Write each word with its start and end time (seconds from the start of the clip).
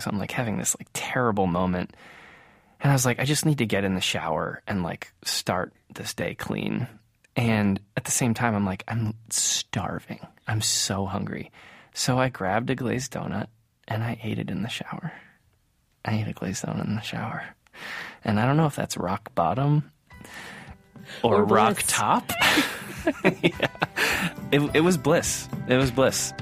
So 0.00 0.10
I'm 0.10 0.18
like 0.18 0.30
having 0.32 0.58
this 0.58 0.76
like 0.78 0.88
terrible 0.92 1.46
moment. 1.46 1.94
And 2.80 2.90
I 2.90 2.94
was 2.94 3.04
like, 3.04 3.20
I 3.20 3.24
just 3.24 3.44
need 3.44 3.58
to 3.58 3.66
get 3.66 3.84
in 3.84 3.94
the 3.94 4.00
shower 4.00 4.62
and 4.66 4.82
like 4.82 5.12
start 5.24 5.72
this 5.94 6.14
day 6.14 6.34
clean. 6.34 6.86
And 7.36 7.80
at 7.96 8.04
the 8.04 8.10
same 8.10 8.34
time, 8.34 8.54
I'm 8.54 8.66
like, 8.66 8.84
I'm 8.88 9.14
starving. 9.30 10.20
I'm 10.48 10.60
so 10.60 11.06
hungry. 11.06 11.50
So 11.94 12.18
I 12.18 12.28
grabbed 12.28 12.70
a 12.70 12.74
glazed 12.74 13.12
donut 13.12 13.48
and 13.86 14.02
I 14.02 14.18
ate 14.22 14.38
it 14.38 14.50
in 14.50 14.62
the 14.62 14.68
shower. 14.68 15.12
I 16.04 16.14
ate 16.14 16.28
a 16.28 16.32
glazed 16.32 16.64
donut 16.64 16.86
in 16.86 16.96
the 16.96 17.02
shower. 17.02 17.44
And 18.24 18.40
I 18.40 18.46
don't 18.46 18.56
know 18.56 18.66
if 18.66 18.76
that's 18.76 18.96
rock 18.96 19.34
bottom 19.34 19.90
or, 21.22 21.36
Or 21.36 21.44
rock 21.44 21.82
top. 21.86 22.30
yeah. 23.42 23.68
it, 24.52 24.70
it 24.74 24.80
was 24.80 24.96
bliss. 24.96 25.48
It 25.68 25.76
was 25.76 25.90
bliss. 25.90 26.32